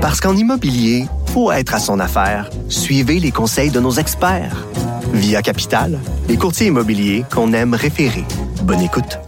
Parce 0.00 0.18
qu'en 0.18 0.34
immobilier, 0.34 1.04
faut 1.26 1.52
être 1.52 1.74
à 1.74 1.78
son 1.78 2.00
affaire. 2.00 2.48
Suivez 2.70 3.20
les 3.20 3.32
conseils 3.32 3.70
de 3.70 3.80
nos 3.80 3.90
experts. 3.92 4.66
Via 5.12 5.42
Capital, 5.42 5.98
les 6.26 6.38
courtiers 6.38 6.68
immobiliers 6.68 7.26
qu'on 7.30 7.52
aime 7.52 7.74
référer. 7.74 8.24
Bonne 8.62 8.80
écoute. 8.80 9.18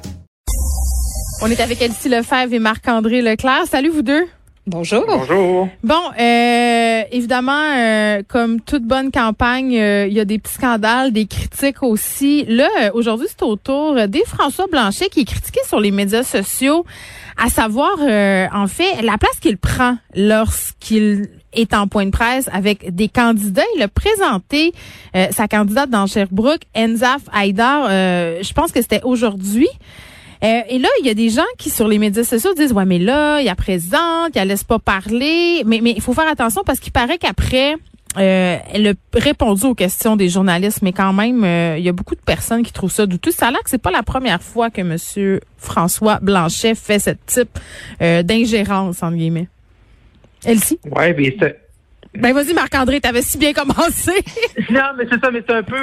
On 1.43 1.51
est 1.51 1.61
avec 1.61 1.83
Elsie 1.83 2.09
Lefebvre 2.09 2.55
et 2.55 2.59
Marc-André 2.59 3.21
Leclerc. 3.21 3.67
Salut 3.71 3.91
vous 3.91 4.01
deux. 4.01 4.25
Bonjour. 4.69 5.05
Bonjour. 5.09 5.69
Bon, 5.83 6.01
euh, 6.21 7.03
évidemment, 7.11 7.75
euh, 7.77 8.23
comme 8.29 8.61
toute 8.61 8.85
bonne 8.85 9.11
campagne, 9.11 9.77
euh, 9.77 10.07
il 10.07 10.13
y 10.13 10.21
a 10.21 10.25
des 10.25 10.39
petits 10.39 10.55
scandales, 10.55 11.13
des 11.13 11.27
critiques 11.27 11.83
aussi. 11.83 12.45
Là, 12.45 12.69
euh, 12.81 12.91
aujourd'hui, 12.95 13.27
c'est 13.29 13.43
au 13.43 13.57
tour 13.57 13.97
des 14.07 14.23
François 14.25 14.69
Blanchet 14.71 15.09
qui 15.09 15.23
est 15.23 15.25
critiqué 15.25 15.59
sur 15.67 15.81
les 15.81 15.91
médias 15.91 16.23
sociaux, 16.23 16.87
à 17.45 17.49
savoir, 17.49 17.91
euh, 18.03 18.47
en 18.55 18.69
fait, 18.69 19.03
la 19.03 19.19
place 19.19 19.41
qu'il 19.41 19.57
prend 19.59 19.97
lorsqu'il 20.15 21.31
est 21.53 21.75
en 21.75 21.89
point 21.89 22.07
de 22.07 22.11
presse 22.11 22.49
avec 22.53 22.95
des 22.95 23.09
candidats. 23.09 23.65
Il 23.77 23.83
a 23.83 23.89
présenté 23.89 24.73
sa 25.33 25.49
candidate 25.49 25.91
dans 25.91 26.07
Sherbrooke, 26.07 26.63
Enzaf 26.75 27.23
Haïdar, 27.33 27.91
je 27.91 28.53
pense 28.55 28.73
que 28.73 28.81
c'était 28.81 29.03
aujourd'hui. 29.03 29.69
Euh, 30.43 30.61
et 30.69 30.79
là, 30.79 30.89
il 31.01 31.07
y 31.07 31.11
a 31.11 31.15
des 31.15 31.29
gens 31.29 31.43
qui, 31.59 31.71
sur 31.71 31.87
les 31.87 31.99
médias 31.99 32.25
sociaux, 32.25 32.53
disent, 32.55 32.73
ouais, 32.73 32.85
mais 32.85 32.99
là, 32.99 33.41
il 33.41 33.47
y 33.47 33.49
a 33.49 33.55
présente, 33.55 34.35
il 34.35 34.43
laisse 34.43 34.65
pas 34.65 34.79
parler. 34.79 35.63
Mais 35.65 35.81
mais 35.83 35.93
il 35.93 36.03
faut 36.03 36.13
faire 36.13 36.29
attention 36.29 36.63
parce 36.65 36.81
qu'il 36.81 36.93
paraît 36.93 37.19
qu'après, 37.19 37.77
euh, 38.19 38.59
elle 38.73 38.89
a 38.89 38.93
répondu 39.15 39.65
aux 39.65 39.75
questions 39.75 40.17
des 40.17 40.29
journalistes, 40.29 40.83
mais 40.83 40.93
quand 40.93 41.13
même, 41.13 41.45
euh, 41.45 41.79
il 41.79 41.85
y 41.85 41.89
a 41.89 41.93
beaucoup 41.93 42.15
de 42.15 42.21
personnes 42.21 42.63
qui 42.63 42.73
trouvent 42.73 42.93
ça 42.93 43.07
douteux. 43.07 43.31
Ça 43.31 43.49
a 43.49 43.51
l'air 43.51 43.63
que 43.63 43.71
c'est 43.71 43.81
pas 43.81 43.91
la 43.91 44.03
première 44.03 44.43
fois 44.43 44.71
que 44.71 44.83
Monsieur 44.83 45.41
François 45.57 46.19
Blanchet 46.21 46.75
fait 46.75 46.99
ce 46.99 47.11
type 47.27 47.59
euh, 48.03 48.23
d'ingérence, 48.23 49.03
entre 49.03 49.17
guillemets. 49.17 49.49
Elsie? 50.45 50.79
Ouais, 50.91 51.15
mais 51.15 51.37
c'est... 51.39 51.59
Ben 52.15 52.35
vas-y 52.35 52.53
Marc-André, 52.53 53.01
t'avais 53.01 53.23
si 53.23 53.39
bien 53.39 53.55
commencé. 53.55 54.13
non, 54.71 54.91
mais 54.99 55.07
c'est 55.11 55.19
ça, 55.19 55.31
mais 55.31 55.43
c'est 55.49 55.55
un 55.55 55.63
peu, 55.63 55.79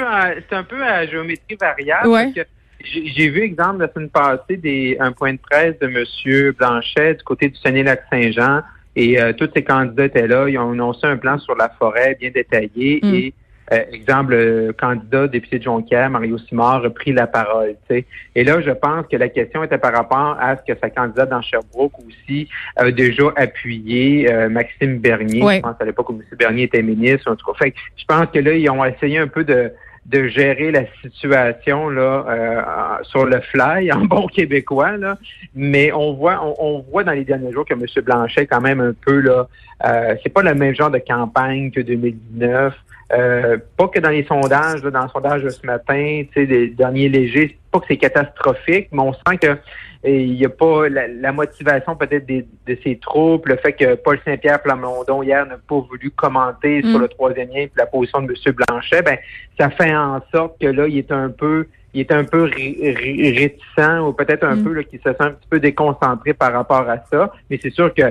c'est 0.48 0.54
un 0.54 0.62
peu 0.62 0.80
à 0.84 1.04
géométrie 1.04 1.56
variable. 1.60 2.06
Ouais. 2.06 2.32
Parce 2.32 2.46
que 2.46 2.52
j'ai 2.84 3.28
vu, 3.28 3.42
exemple, 3.42 3.80
la 3.80 3.92
semaine 3.92 4.08
passée, 4.08 4.56
des, 4.56 4.96
un 5.00 5.12
point 5.12 5.32
de 5.32 5.38
presse 5.38 5.78
de 5.78 5.86
M. 5.86 6.52
Blanchet 6.58 7.14
du 7.14 7.22
côté 7.24 7.48
du 7.48 7.56
Saguenay-Lac-Saint-Jean. 7.56 8.62
Et 8.96 9.20
euh, 9.20 9.32
tous 9.32 9.48
ces 9.54 9.62
candidats 9.62 10.06
étaient 10.06 10.26
là. 10.26 10.48
Ils 10.48 10.58
ont 10.58 10.72
annoncé 10.72 11.06
un 11.06 11.16
plan 11.16 11.38
sur 11.38 11.54
la 11.54 11.68
forêt 11.78 12.16
bien 12.18 12.30
détaillé. 12.30 13.00
Mm. 13.02 13.14
Et, 13.14 13.34
euh, 13.72 13.84
exemple, 13.92 14.34
le 14.34 14.72
candidat 14.72 15.28
député 15.28 15.58
de 15.58 15.64
Jonquière, 15.64 16.10
Mario 16.10 16.38
Simard, 16.38 16.84
a 16.84 16.90
pris 16.90 17.12
la 17.12 17.28
parole. 17.28 17.76
sais. 17.88 18.04
Et 18.34 18.42
là, 18.42 18.60
je 18.60 18.70
pense 18.70 19.06
que 19.06 19.16
la 19.16 19.28
question 19.28 19.62
était 19.62 19.78
par 19.78 19.92
rapport 19.92 20.36
à 20.40 20.56
ce 20.56 20.62
que 20.72 20.76
sa 20.80 20.90
candidate 20.90 21.28
dans 21.28 21.40
Sherbrooke 21.40 21.92
aussi 22.00 22.48
a 22.74 22.90
déjà 22.90 23.32
appuyé 23.36 24.32
euh, 24.32 24.48
Maxime 24.48 24.98
Bernier. 24.98 25.42
Ouais. 25.42 25.56
Je 25.56 25.60
pense 25.60 25.76
à 25.78 25.84
l'époque 25.84 26.10
où 26.10 26.14
M. 26.14 26.22
Bernier 26.36 26.64
était 26.64 26.82
ministre. 26.82 27.30
En 27.30 27.36
tout 27.36 27.46
cas, 27.46 27.58
fait 27.58 27.70
que 27.70 27.78
je 27.96 28.04
pense 28.06 28.26
que 28.34 28.40
là, 28.40 28.54
ils 28.54 28.68
ont 28.70 28.84
essayé 28.84 29.18
un 29.18 29.28
peu 29.28 29.44
de 29.44 29.70
de 30.10 30.26
gérer 30.26 30.72
la 30.72 30.82
situation 31.02 31.88
là 31.88 32.24
euh, 32.28 33.04
sur 33.04 33.24
le 33.24 33.40
fly 33.40 33.92
en 33.92 34.00
bon 34.00 34.26
québécois 34.26 34.96
là 34.96 35.16
mais 35.54 35.92
on 35.92 36.14
voit 36.14 36.40
on, 36.44 36.54
on, 36.58 36.78
voit 36.90 37.04
dans 37.04 37.12
les 37.12 37.24
derniers 37.24 37.52
jours 37.52 37.64
que 37.64 37.74
M. 37.74 37.84
Blanchet 38.04 38.46
quand 38.46 38.60
même 38.60 38.80
un 38.80 38.92
peu 38.92 39.20
là 39.20 39.48
euh, 39.84 40.14
c'est 40.22 40.30
pas 40.30 40.42
le 40.42 40.54
même 40.54 40.74
genre 40.74 40.90
de 40.90 40.98
campagne 40.98 41.70
que 41.70 41.80
2019 41.80 42.74
euh, 43.12 43.58
pas 43.76 43.88
que 43.88 43.98
dans 43.98 44.10
les 44.10 44.24
sondages 44.24 44.82
là, 44.82 44.90
dans 44.90 45.02
le 45.02 45.08
sondage 45.08 45.42
de 45.42 45.50
ce 45.50 45.64
matin 45.64 46.24
tu 46.32 46.40
sais 46.40 46.46
les 46.46 46.68
derniers 46.68 47.08
légers 47.08 47.56
pas 47.70 47.78
que 47.78 47.86
c'est 47.88 47.96
catastrophique 47.96 48.88
mais 48.92 49.02
on 49.02 49.12
sent 49.12 49.38
que 49.40 49.56
il 50.02 50.32
n'y 50.34 50.44
a 50.46 50.48
pas 50.48 50.88
la, 50.88 51.08
la 51.08 51.30
motivation 51.32 51.94
peut-être 51.94 52.26
de 52.26 52.44
ses 52.82 52.96
troupes, 52.96 53.46
le 53.46 53.56
fait 53.56 53.72
que 53.74 53.94
Paul 53.96 54.18
Saint-Pierre 54.24 54.62
Plamondon 54.62 55.22
hier 55.22 55.44
n'a 55.46 55.58
pas 55.58 55.78
voulu 55.80 56.10
commenter 56.10 56.82
Mm. 56.82 56.90
sur 56.90 56.98
le 56.98 57.08
troisième 57.08 57.48
lien 57.50 57.60
et 57.60 57.70
la 57.76 57.86
position 57.86 58.22
de 58.22 58.32
M. 58.32 58.54
Blanchet, 58.54 59.02
ben 59.02 59.18
ça 59.58 59.68
fait 59.70 59.94
en 59.94 60.20
sorte 60.32 60.58
que 60.60 60.66
là, 60.66 60.86
il 60.88 60.96
est 60.98 61.12
un 61.12 61.28
peu 61.30 61.66
il 61.92 62.00
est 62.02 62.12
un 62.12 62.22
peu 62.22 62.44
ré- 62.44 62.94
ré- 62.96 63.34
réticent 63.36 64.00
ou 64.06 64.12
peut-être 64.12 64.44
un 64.44 64.54
Mm. 64.56 64.64
peu 64.64 64.82
qu'il 64.84 65.00
se 65.00 65.10
sent 65.10 65.16
un 65.20 65.32
petit 65.32 65.48
peu 65.50 65.58
déconcentré 65.60 66.32
par 66.34 66.52
rapport 66.52 66.88
à 66.88 66.98
ça. 67.10 67.32
Mais 67.50 67.58
c'est 67.60 67.70
sûr 67.72 67.92
que 67.92 68.02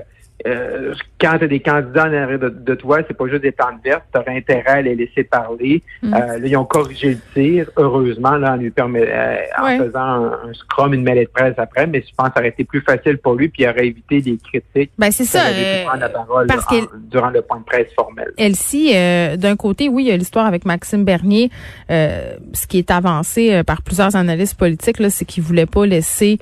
euh, 0.47 0.94
quand 1.19 1.38
tu 1.38 1.44
as 1.45 1.47
des 1.47 1.59
candidats 1.59 2.03
en 2.03 2.13
arrière 2.13 2.39
de, 2.39 2.50
de 2.50 2.75
toi, 2.75 3.00
c'est 3.07 3.16
pas 3.16 3.27
juste 3.27 3.41
des 3.41 3.51
plantes 3.51 3.81
vertes, 3.83 4.03
tu 4.13 4.19
aurais 4.19 4.38
intérêt 4.38 4.79
à 4.79 4.81
les 4.81 4.95
laisser 4.95 5.23
parler. 5.23 5.83
Mm. 6.01 6.13
Euh, 6.13 6.17
là, 6.39 6.47
ils 6.47 6.57
ont 6.57 6.66
corrigé 6.66 7.09
le 7.09 7.19
tir, 7.33 7.69
heureusement, 7.77 8.38
là, 8.38 8.53
en 8.53 8.55
lui 8.55 8.69
permet, 8.72 9.05
euh, 9.07 9.35
en 9.57 9.78
faisant 9.78 9.99
un, 9.99 10.31
un 10.49 10.53
scrum, 10.53 10.94
une 10.94 11.03
mêlée 11.03 11.25
de 11.25 11.29
presse 11.29 11.55
après, 11.57 11.88
mais 11.88 12.01
je 12.01 12.13
pense 12.16 12.28
que 12.29 12.33
ça 12.35 12.39
aurait 12.39 12.49
été 12.49 12.63
plus 12.63 12.81
facile 12.81 13.17
pour 13.17 13.35
lui, 13.35 13.49
puis 13.49 13.63
il 13.63 13.69
aurait 13.69 13.88
évité 13.88 14.22
des 14.22 14.38
critiques. 14.38 14.91
Ben 14.97 15.11
c'est 15.11 15.25
ça. 15.25 15.47
Euh, 15.47 15.83
prendre 15.85 15.99
la 15.99 16.09
parole 16.09 16.47
parce 16.47 16.66
en- 16.72 16.85
durant 17.11 17.29
le 17.29 17.41
point 17.41 17.59
de 17.59 17.66
presse 17.66 17.94
formel. 17.94 18.31
Elsie, 18.38 18.91
euh, 18.95 19.35
d'un 19.35 19.55
côté, 19.55 19.89
oui, 19.89 20.03
il 20.05 20.07
y 20.09 20.11
a 20.11 20.17
l'histoire 20.17 20.45
avec 20.45 20.66
Maxime 20.66 21.03
Bernier. 21.03 21.49
Euh, 21.89 22.35
ce 22.53 22.66
qui 22.67 22.78
est 22.78 22.91
avancé 22.91 23.61
par 23.63 23.81
plusieurs 23.81 24.16
analystes 24.16 24.57
politiques, 24.57 24.99
là, 24.99 25.09
c'est 25.09 25.25
qu'il 25.25 25.44
voulait 25.44 25.66
pas 25.66 25.85
laisser 25.85 26.38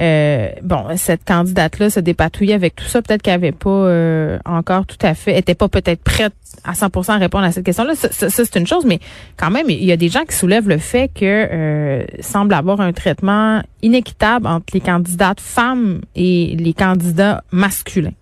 euh, 0.00 0.48
bon 0.62 0.84
cette 0.96 1.24
candidate-là 1.24 1.90
se 1.90 2.00
dépatouiller 2.00 2.54
avec 2.54 2.76
tout 2.76 2.84
ça. 2.84 3.02
Peut-être 3.02 3.22
qu'elle 3.22 3.41
avait 3.42 3.52
pas 3.52 3.70
euh, 3.70 4.38
encore 4.44 4.86
tout 4.86 4.98
à 5.02 5.14
fait, 5.14 5.38
était 5.38 5.54
pas 5.54 5.68
peut-être 5.68 6.02
prête 6.02 6.32
à 6.64 6.72
100% 6.72 7.12
à 7.12 7.16
répondre 7.16 7.44
à 7.44 7.52
cette 7.52 7.64
question-là. 7.64 7.94
Ça, 7.94 8.28
c'est 8.30 8.56
une 8.56 8.66
chose, 8.66 8.84
mais 8.84 9.00
quand 9.36 9.50
même, 9.50 9.68
il 9.68 9.84
y 9.84 9.92
a 9.92 9.96
des 9.96 10.08
gens 10.08 10.24
qui 10.24 10.36
soulèvent 10.36 10.68
le 10.68 10.78
fait 10.78 11.08
que 11.08 11.24
euh, 11.24 12.04
semble 12.20 12.54
avoir 12.54 12.80
un 12.80 12.92
traitement 12.92 13.62
inéquitable 13.82 14.46
entre 14.46 14.66
les 14.72 14.80
candidates 14.80 15.40
femmes 15.40 16.00
et 16.14 16.56
les 16.58 16.72
candidats 16.72 17.42
masculins. 17.50 18.12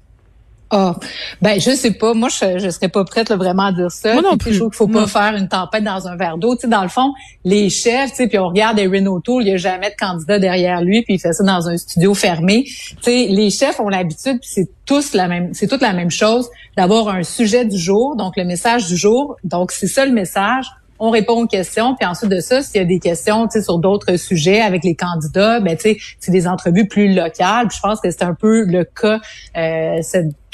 Ah, 0.72 0.94
ben 1.42 1.60
je 1.60 1.72
sais 1.72 1.90
pas. 1.92 2.14
Moi, 2.14 2.28
je 2.28 2.58
je 2.58 2.70
serais 2.70 2.88
pas 2.88 3.04
prête 3.04 3.28
là, 3.28 3.36
vraiment 3.36 3.64
à 3.64 3.72
dire 3.72 3.90
ça. 3.90 4.12
Moi 4.12 4.22
non 4.22 4.36
plus. 4.36 4.52
Je 4.52 4.58
trouve 4.58 4.70
qu'il 4.70 4.76
faut 4.76 4.88
pas 4.88 5.06
faire 5.06 5.34
une 5.34 5.48
tempête 5.48 5.82
dans 5.82 6.06
un 6.06 6.16
verre 6.16 6.38
d'eau. 6.38 6.54
Tu 6.54 6.62
sais, 6.62 6.68
dans 6.68 6.82
le 6.82 6.88
fond, 6.88 7.12
les 7.44 7.70
chefs, 7.70 8.10
tu 8.10 8.16
sais, 8.16 8.28
puis 8.28 8.38
on 8.38 8.48
regarde 8.48 8.78
Erin 8.78 9.06
O'Toole, 9.06 9.42
il 9.42 9.48
y 9.48 9.52
a 9.52 9.56
jamais 9.56 9.90
de 9.90 9.96
candidat 9.96 10.38
derrière 10.38 10.80
lui, 10.82 11.02
puis 11.02 11.14
il 11.14 11.18
fait 11.18 11.32
ça 11.32 11.42
dans 11.42 11.68
un 11.68 11.76
studio 11.76 12.14
fermé. 12.14 12.64
Tu 12.64 12.96
sais, 13.02 13.26
les 13.28 13.50
chefs 13.50 13.80
ont 13.80 13.88
l'habitude, 13.88 14.38
puis 14.40 14.50
c'est 14.52 14.68
tous 14.86 15.12
la 15.14 15.26
même, 15.26 15.54
c'est 15.54 15.66
toute 15.66 15.82
la 15.82 15.92
même 15.92 16.10
chose, 16.10 16.48
d'avoir 16.76 17.08
un 17.08 17.24
sujet 17.24 17.64
du 17.64 17.78
jour, 17.78 18.14
donc 18.16 18.36
le 18.36 18.44
message 18.44 18.86
du 18.86 18.96
jour. 18.96 19.36
Donc 19.42 19.72
c'est 19.72 19.88
ça 19.88 20.06
le 20.06 20.12
message. 20.12 20.66
On 21.00 21.10
répond 21.10 21.42
aux 21.42 21.46
questions, 21.46 21.96
puis 21.96 22.06
ensuite 22.06 22.30
de 22.30 22.40
ça, 22.40 22.62
s'il 22.62 22.80
y 22.80 22.84
a 22.84 22.86
des 22.86 22.98
questions, 22.98 23.48
sur 23.50 23.78
d'autres 23.78 24.16
sujets 24.16 24.60
avec 24.60 24.84
les 24.84 24.94
candidats, 24.94 25.58
ben 25.60 25.76
c'est 25.80 25.96
des 26.28 26.46
entrevues 26.46 26.86
plus 26.86 27.14
locales. 27.14 27.68
Je 27.74 27.80
pense 27.80 28.00
que 28.00 28.10
c'est 28.10 28.22
un 28.22 28.34
peu 28.34 28.64
le 28.64 28.84
cas 28.84 29.18
euh, 29.56 29.96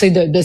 de, 0.00 0.42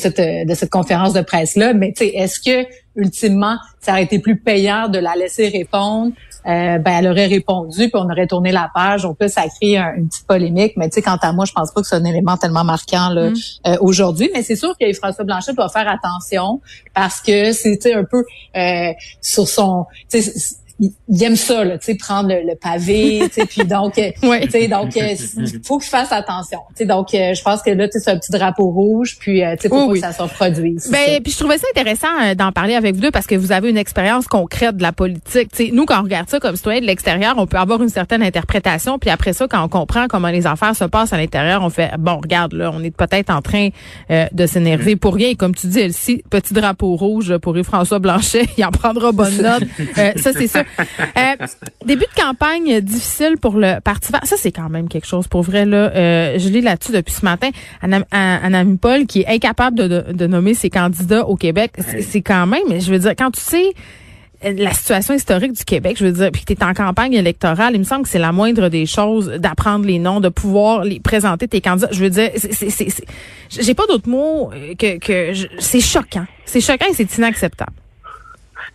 cette 0.55 0.69
conférence 0.69 1.13
de 1.13 1.21
presse 1.21 1.55
là. 1.55 1.73
Mais 1.73 1.93
est-ce 1.99 2.39
que 2.39 2.67
ultimement, 2.95 3.57
ça 3.79 3.93
aurait 3.93 4.03
été 4.03 4.19
plus 4.19 4.37
payant 4.37 4.89
de 4.89 4.99
la 4.99 5.15
laisser 5.15 5.47
répondre 5.47 6.11
euh, 6.47 6.77
ben 6.79 6.91
elle 6.99 7.07
aurait 7.07 7.27
répondu 7.27 7.89
puis 7.89 7.91
on 7.95 8.09
aurait 8.09 8.27
tourné 8.27 8.51
la 8.51 8.69
page. 8.73 9.05
On 9.05 9.13
peut 9.13 9.27
ça 9.27 9.43
crée 9.59 9.77
un- 9.77 9.93
une 9.95 10.07
petite 10.07 10.25
polémique, 10.27 10.73
mais 10.77 10.89
tu 10.89 10.95
sais, 10.95 11.01
quant 11.01 11.17
à 11.21 11.31
moi, 11.33 11.45
je 11.45 11.51
pense 11.53 11.71
pas 11.71 11.81
que 11.81 11.87
c'est 11.87 11.95
un 11.95 12.03
élément 12.05 12.37
tellement 12.37 12.63
marquant 12.63 13.09
là, 13.09 13.29
Mm. 13.29 13.33
euh, 13.67 13.77
aujourd'hui. 13.81 14.29
Mais 14.33 14.41
c'est 14.43 14.55
sûr 14.55 14.73
que 14.79 14.91
François 14.93 15.23
Blanchet 15.25 15.53
doit 15.53 15.69
faire 15.69 15.87
attention 15.87 16.61
parce 16.93 17.21
que 17.21 17.51
sais, 17.81 17.93
un 17.93 18.03
peu 18.03 18.23
euh, 18.57 18.91
sur 19.21 19.47
son, 19.47 19.85
il 20.81 20.91
il 21.07 21.23
aime 21.23 21.35
ça, 21.35 21.63
là, 21.63 21.77
tu 21.77 21.85
sais, 21.85 21.95
prendre 21.95 22.29
le, 22.29 22.41
le 22.47 22.55
pavé, 22.55 23.21
tu 23.25 23.41
sais, 23.41 23.45
puis 23.49 23.63
donc, 23.65 23.97
euh, 23.97 24.11
Ouais. 24.23 24.41
tu 24.45 24.51
sais, 24.51 24.67
donc, 24.67 24.97
euh, 24.97 25.13
il 25.37 25.61
faut 25.65 25.77
qu'il 25.77 25.89
fasse 25.89 26.11
attention, 26.11 26.59
tu 26.69 26.79
sais, 26.79 26.85
donc, 26.85 27.13
euh, 27.13 27.33
je 27.33 27.41
pense 27.43 27.61
que 27.61 27.69
là, 27.69 27.87
tu 27.87 27.93
sais, 27.93 27.99
c'est 28.05 28.11
un 28.11 28.17
petit 28.17 28.31
drapeau 28.31 28.69
rouge, 28.71 29.17
puis, 29.19 29.41
tu 29.59 29.67
sais, 29.69 29.73
Oui, 29.73 29.83
oui. 29.87 30.01
que 30.01 30.07
ça 30.07 30.11
se 30.13 30.21
reproduise. 30.21 30.89
Ben, 30.91 31.21
puis 31.21 31.31
je 31.31 31.37
trouvais 31.37 31.57
ça 31.57 31.67
intéressant 31.75 32.07
euh, 32.23 32.35
d'en 32.35 32.51
parler 32.51 32.75
avec 32.75 32.95
vous 32.95 33.01
deux 33.01 33.11
parce 33.11 33.27
que 33.27 33.35
vous 33.35 33.51
avez 33.51 33.69
une 33.69 33.77
expérience 33.77 34.27
concrète 34.27 34.77
de 34.77 34.81
la 34.83 34.91
politique. 34.91 35.49
Tu 35.55 35.65
sais, 35.67 35.71
nous, 35.73 35.85
quand 35.85 35.99
on 35.99 36.03
regarde 36.03 36.29
ça 36.29 36.39
comme 36.39 36.55
citoyen 36.55 36.81
de 36.81 36.85
l'extérieur, 36.85 37.35
on 37.37 37.45
peut 37.47 37.57
avoir 37.57 37.81
une 37.81 37.89
certaine 37.89 38.23
interprétation. 38.23 38.97
Puis 38.99 39.09
après 39.09 39.33
ça, 39.33 39.47
quand 39.47 39.63
on 39.63 39.67
comprend 39.69 40.07
comment 40.07 40.29
les 40.29 40.47
affaires 40.47 40.75
se 40.75 40.85
passent 40.85 41.13
à 41.13 41.17
l'intérieur, 41.17 41.61
on 41.63 41.69
fait 41.69 41.91
bon, 41.99 42.17
regarde 42.21 42.53
là, 42.53 42.71
on 42.73 42.83
est 42.83 42.95
peut-être 42.95 43.29
en 43.29 43.41
train 43.41 43.69
euh, 44.09 44.25
de 44.31 44.45
s'énerver 44.45 44.95
pour 44.95 45.15
rien. 45.15 45.29
Et 45.29 45.35
comme 45.35 45.53
tu 45.53 45.67
dis, 45.67 45.79
Elsie, 45.79 46.23
petit 46.29 46.53
drapeau 46.53 46.95
rouge 46.95 47.37
pour 47.37 47.55
François 47.63 47.99
Blanchet, 47.99 48.47
il 48.57 48.65
en 48.65 48.71
prendra 48.71 49.11
bonne 49.11 49.37
note. 49.37 49.63
Euh, 49.97 50.11
ça, 50.15 50.31
c'est 50.33 50.47
ça. 50.47 50.63
Euh, 51.17 51.45
début 51.85 52.05
de 52.05 52.21
campagne 52.21 52.79
difficile 52.81 53.35
pour 53.39 53.55
le 53.55 53.79
Parti 53.79 54.11
vert. 54.11 54.21
Ça, 54.23 54.37
c'est 54.37 54.51
quand 54.51 54.69
même 54.69 54.87
quelque 54.87 55.05
chose 55.05 55.27
pour 55.27 55.41
vrai. 55.41 55.65
Là, 55.65 55.91
euh, 55.93 56.39
je 56.39 56.49
lis 56.49 56.61
là-dessus 56.61 56.91
depuis 56.91 57.13
ce 57.13 57.25
matin. 57.25 57.49
Anna, 57.81 58.01
Anna 58.11 58.63
Paul, 58.79 59.05
qui 59.05 59.21
est 59.21 59.27
incapable 59.27 59.77
de, 59.77 59.87
de, 59.87 60.13
de 60.13 60.27
nommer 60.27 60.53
ses 60.53 60.69
candidats 60.69 61.25
au 61.27 61.35
Québec, 61.35 61.73
c'est 62.01 62.21
quand 62.21 62.47
même, 62.47 62.79
je 62.79 62.91
veux 62.91 62.99
dire, 62.99 63.13
quand 63.17 63.31
tu 63.31 63.41
sais 63.41 63.73
euh, 64.43 64.53
la 64.57 64.73
situation 64.73 65.13
historique 65.13 65.53
du 65.53 65.63
Québec, 65.63 65.97
je 65.99 66.05
veux 66.05 66.11
dire, 66.11 66.31
puis 66.31 66.43
que 66.43 66.53
tu 66.53 66.59
es 66.59 66.63
en 66.63 66.73
campagne 66.73 67.13
électorale, 67.13 67.73
il 67.75 67.79
me 67.79 67.83
semble 67.83 68.03
que 68.03 68.09
c'est 68.09 68.19
la 68.19 68.31
moindre 68.31 68.69
des 68.69 68.85
choses 68.85 69.27
d'apprendre 69.37 69.85
les 69.85 69.99
noms, 69.99 70.19
de 70.19 70.29
pouvoir 70.29 70.83
les 70.83 70.99
présenter 70.99 71.47
tes 71.47 71.61
candidats. 71.61 71.89
Je 71.91 72.03
veux 72.03 72.09
dire, 72.09 72.31
j'ai 73.49 73.73
pas 73.73 73.85
d'autres 73.87 74.09
mots 74.09 74.51
euh, 74.53 74.73
que, 74.75 74.97
que 74.97 75.33
c'est 75.59 75.81
choquant. 75.81 76.25
C'est 76.45 76.61
choquant 76.61 76.87
et 76.89 76.93
c'est 76.93 77.17
inacceptable. 77.17 77.73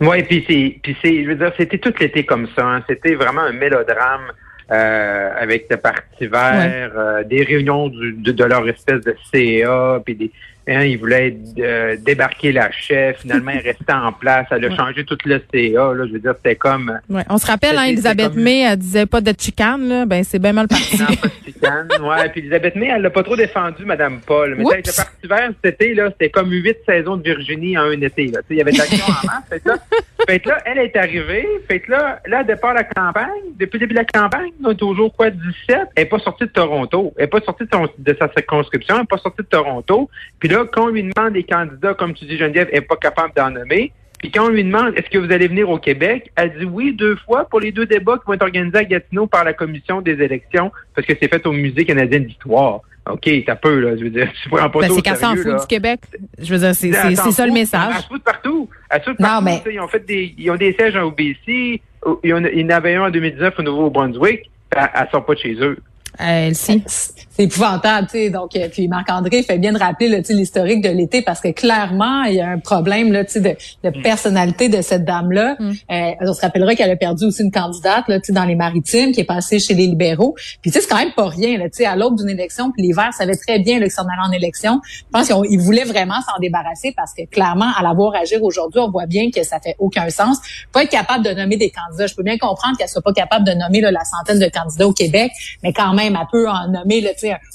Oui, 0.01 0.23
puis 0.25 0.45
c'est, 0.47 0.79
puis 0.83 0.97
c'est, 1.03 1.23
je 1.25 1.29
veux 1.29 1.35
dire, 1.37 1.53
c'était 1.57 1.79
tout 1.79 1.93
l'été 1.99 2.25
comme 2.27 2.47
ça. 2.55 2.67
hein. 2.67 2.85
C'était 2.89 3.15
vraiment 3.15 3.41
un 3.43 3.53
mélodrame 3.53 4.31
euh, 4.71 5.31
avec 5.41 5.67
le 5.71 5.77
Parti 5.79 6.27
vert, 6.27 6.93
euh, 6.97 7.25
des 7.25 7.43
réunions 7.45 7.89
du- 7.89 8.13
de, 8.13 8.33
de 8.33 8.45
leur 8.45 8.69
espèce 8.69 9.01
de 9.03 9.15
CA, 9.33 10.01
puis 10.05 10.15
des, 10.15 10.31
Hein, 10.69 10.85
il 10.85 10.99
voulait 10.99 11.37
euh, 11.61 11.97
débarquer 11.97 12.51
la 12.51 12.73
chef. 12.73 13.21
Finalement, 13.21 13.53
elle 13.53 13.61
restait 13.61 13.93
en 13.93 14.13
place. 14.13 14.47
Elle 14.51 14.65
a 14.65 14.75
changé 14.75 15.05
tout 15.05 15.17
le 15.25 15.39
CA. 15.39 15.95
Là, 15.95 16.07
je 16.07 16.13
veux 16.13 16.19
dire, 16.19 16.35
c'était 16.37 16.57
comme. 16.57 16.99
Ouais. 17.09 17.23
On 17.29 17.39
se 17.39 17.47
rappelle, 17.47 17.79
hein, 17.79 17.85
Elisabeth 17.85 18.35
May, 18.35 18.63
elle 18.63 18.77
disait 18.77 19.07
pas 19.07 19.21
de 19.21 19.33
chicane. 19.39 19.89
Là. 19.89 20.07
Ben, 20.07 20.25
c'est 20.25 20.41
bien 20.41 20.53
mal 20.53 20.67
parti. 20.67 20.99
non, 20.99 21.07
pas 21.07 21.29
de 21.29 21.45
chicane. 21.45 21.89
Ouais. 22.07 22.29
Puis 22.31 22.41
Elisabeth 22.41 22.75
May, 22.77 22.89
elle 22.89 23.03
l'a 23.03 23.11
pas 23.11 23.23
trop 23.23 23.37
défendu, 23.37 23.85
Madame 23.85 24.21
Paul. 24.27 24.57
Mais 24.57 24.65
elle 24.73 24.81
était 24.81 24.93
partie 24.93 25.27
vers 25.27 25.51
cet 25.63 25.75
été. 25.75 25.95
Là, 25.95 26.11
c'était 26.11 26.31
comme 26.31 26.51
huit 26.51 26.77
saisons 26.85 27.17
de 27.17 27.23
Virginie 27.23 27.79
en 27.79 27.83
un 27.83 28.01
été. 28.01 28.27
Là. 28.27 28.41
Il 28.51 28.57
y 28.57 28.61
avait 28.61 28.73
de 28.73 28.79
l'action 28.79 29.05
en 29.07 29.27
masse. 29.27 29.81
Fait 30.27 30.41
fait 30.41 30.47
là, 30.47 30.59
elle 30.65 30.79
est 30.79 30.97
arrivée. 30.97 31.47
Fait 31.69 31.81
que 31.81 31.91
là, 31.93 32.21
là, 32.27 32.43
départ 32.43 32.75
la 32.75 32.83
campagne, 32.83 33.31
depuis 33.59 33.79
le 33.79 33.87
début 33.87 33.95
de 33.95 34.01
la 34.01 34.05
campagne, 34.05 34.51
on 34.65 34.71
est 34.71 34.75
toujours 34.75 35.15
quoi, 35.15 35.31
17. 35.31 35.45
Elle 35.69 36.03
n'est 36.03 36.05
pas 36.09 36.19
sortie 36.19 36.45
de 36.45 36.51
Toronto. 36.51 37.13
Elle 37.17 37.25
n'est 37.25 37.29
pas 37.29 37.41
sortie 37.41 37.65
de, 37.65 38.17
sa 38.19 38.29
circonscription. 38.33 38.97
Elle 38.97 39.03
n'est 39.03 39.07
pas 39.07 39.19
sortie 39.19 39.43
de 39.43 39.47
Toronto. 39.47 40.11
Puis 40.41 40.49
là, 40.49 40.65
quand 40.71 40.87
on 40.87 40.89
lui 40.89 41.03
demande 41.05 41.35
des 41.35 41.45
candidats, 41.45 41.95
comme 41.95 42.13
tu 42.15 42.25
dis, 42.25 42.37
Geneviève, 42.37 42.69
elle 42.73 42.81
n'est 42.81 42.87
pas 42.87 42.97
capable 42.97 43.35
d'en 43.35 43.51
nommer. 43.51 43.93
Puis 44.19 44.31
quand 44.31 44.47
on 44.47 44.49
lui 44.49 44.65
demande 44.65 44.95
est-ce 44.97 45.09
que 45.11 45.19
vous 45.19 45.31
allez 45.31 45.47
venir 45.47 45.71
au 45.71 45.79
Québec, 45.79 46.33
elle 46.37 46.59
dit 46.59 46.65
oui 46.65 46.95
deux 46.95 47.17
fois 47.17 47.45
pour 47.45 47.61
les 47.61 47.71
deux 47.71 47.87
débats 47.87 48.17
qui 48.17 48.25
vont 48.27 48.33
être 48.33 48.43
organisés 48.43 48.79
à 48.79 48.85
Gatineau 48.85 49.27
par 49.27 49.45
la 49.45 49.53
commission 49.53 50.01
des 50.01 50.23
élections 50.23 50.73
parce 50.95 51.07
que 51.07 51.13
c'est 51.21 51.29
fait 51.29 51.47
au 51.47 51.53
Musée 51.53 51.85
canadien 51.85 52.21
de 52.21 52.25
l'histoire. 52.25 52.81
OK, 53.09 53.31
t'as 53.47 53.57
peu, 53.57 53.81
là. 53.81 53.97
Je 53.97 54.05
veux 54.05 54.11
dire, 54.11 54.31
tu 54.43 54.49
prends 54.49 54.69
pas 54.69 54.81
ben, 54.81 54.91
C'est 54.91 55.03
qu'elle 55.03 55.17
s'en 55.17 55.37
fout 55.37 55.61
du 55.61 55.67
Québec. 55.67 56.01
Je 56.39 56.53
veux 56.53 56.59
dire, 56.59 56.75
c'est, 56.75 56.93
c'est, 56.93 57.33
ça 57.33 57.47
le 57.47 57.53
message. 57.53 57.95
Elle 57.97 58.03
fout 58.05 58.23
partout. 58.23 58.69
Elle 58.91 59.03
fout 59.03 59.17
partout. 59.17 59.35
Non, 59.35 59.41
mais... 59.43 59.63
Ils 59.71 59.81
ont 59.81 59.89
fait 59.89 60.05
des, 60.05 60.35
ils 60.37 60.51
ont 60.51 60.57
des 60.57 60.73
sièges 60.73 60.97
en 60.97 61.03
OBC. 61.03 61.37
Il 61.47 61.81
y 62.25 62.33
en 62.33 62.71
avait 62.71 62.95
un 62.95 63.05
en 63.05 63.11
2019 63.11 63.55
au 63.59 63.63
Nouveau-Brunswick. 63.63 64.51
Elle, 64.71 64.91
elle 64.95 65.09
sort 65.11 65.25
pas 65.25 65.35
de 65.35 65.39
chez 65.39 65.55
eux. 65.55 65.79
C'est 67.37 67.43
épouvantable, 67.43 68.07
tu 68.11 68.19
sais. 68.19 68.31
Donc, 68.31 68.57
euh, 68.57 68.69
puis 68.71 68.89
Marc-André 68.89 69.43
fait 69.43 69.59
bien 69.59 69.73
de 69.73 69.79
rappeler 69.79 70.23
l'historique 70.31 70.81
de 70.83 70.89
l'été 70.89 71.21
parce 71.21 71.41
que 71.41 71.49
clairement, 71.49 72.23
il 72.23 72.37
y 72.37 72.41
a 72.41 72.49
un 72.49 72.59
problème 72.59 73.13
là, 73.13 73.25
de, 73.25 73.41
de 73.41 73.99
mm. 73.99 74.03
personnalité 74.03 74.71
de 74.71 74.81
cette 74.81 75.05
dame-là. 75.05 75.57
Mm. 75.59 75.73
Euh, 75.91 76.11
on 76.23 76.33
se 76.33 76.41
rappellera 76.41 76.75
qu'elle 76.75 76.91
a 76.91 76.97
perdu 76.97 77.27
aussi 77.27 77.43
une 77.43 77.51
candidate 77.51 78.09
là, 78.09 78.21
dans 78.31 78.45
les 78.47 78.55
maritimes 78.55 79.13
qui 79.13 79.21
est 79.21 79.25
passée 79.25 79.59
chez 79.59 79.75
les 79.75 79.87
libéraux. 79.87 80.35
Puis 80.63 80.71
tu 80.71 80.73
sais, 80.73 80.81
c'est 80.81 80.89
quand 80.89 80.97
même 80.97 81.13
pas 81.13 81.29
rien. 81.29 81.59
Là, 81.59 81.67
à 81.87 81.97
l'aube 81.97 82.17
d'une 82.17 82.31
élection, 82.31 82.73
puis 82.73 82.83
les 82.83 82.95
Verts 82.95 83.13
savaient 83.13 83.37
très 83.37 83.59
bien 83.59 83.81
qu'ils 83.81 83.91
s'en 83.91 84.05
allaient 84.05 84.29
en 84.29 84.33
élection. 84.33 84.81
Je 84.85 85.03
pense 85.13 85.27
qu'ils 85.27 85.61
voulaient 85.61 85.85
vraiment 85.85 86.21
s'en 86.23 86.41
débarrasser 86.41 86.95
parce 86.97 87.13
que 87.13 87.27
clairement, 87.27 87.71
à 87.77 87.83
la 87.83 87.93
voir 87.93 88.15
agir 88.15 88.43
aujourd'hui, 88.43 88.81
on 88.81 88.91
voit 88.91 89.07
bien 89.07 89.31
que 89.31 89.43
ça 89.43 89.61
fait 89.61 89.77
aucun 89.79 90.09
sens. 90.09 90.39
Pas 90.73 90.85
être 90.85 90.91
capable 90.91 91.23
de 91.23 91.33
nommer 91.33 91.59
des 91.59 91.71
candidats. 91.71 92.07
Je 92.07 92.15
peux 92.15 92.23
bien 92.23 92.39
comprendre 92.39 92.79
qu'elle 92.79 92.89
soit 92.89 93.03
pas 93.03 93.13
capable 93.13 93.47
de 93.47 93.53
nommer 93.53 93.83
là, 93.83 93.91
la 93.91 94.05
centaine 94.05 94.39
de 94.39 94.49
candidats 94.49 94.89
au 94.89 94.95
Québec, 94.95 95.33
mais 95.63 95.75
quand 95.75 95.93
même, 95.93 96.06
elle 96.15 96.27
peut 96.31 96.49
en 96.49 96.69
nommer 96.69 97.01
là, 97.01 97.11